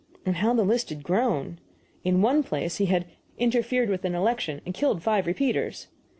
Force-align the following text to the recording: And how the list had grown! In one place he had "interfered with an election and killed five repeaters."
And 0.25 0.37
how 0.37 0.55
the 0.55 0.63
list 0.63 0.89
had 0.89 1.03
grown! 1.03 1.59
In 2.03 2.23
one 2.23 2.41
place 2.41 2.77
he 2.77 2.87
had 2.87 3.05
"interfered 3.37 3.87
with 3.87 4.03
an 4.03 4.15
election 4.15 4.59
and 4.65 4.73
killed 4.73 5.03
five 5.03 5.27
repeaters." 5.27 5.89